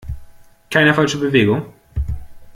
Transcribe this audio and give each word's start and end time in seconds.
Keine 0.71 0.95
falsche 0.95 1.19
Bewegung! 1.19 1.71